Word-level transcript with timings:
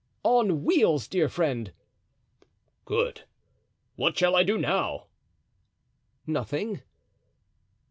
"On 0.23 0.63
wheels, 0.63 1.07
dear 1.07 1.29
friend." 1.29 1.71
"Good! 2.85 3.25
What 3.97 4.17
shall 4.17 4.35
I 4.35 4.41
do 4.41 4.57
now?" 4.57 5.05
"Nothing." 6.25 6.81